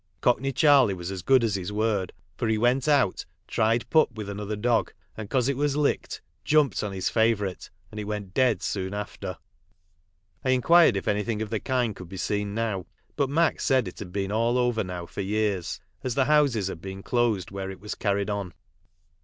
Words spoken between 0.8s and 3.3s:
was as good as his word; for he went out,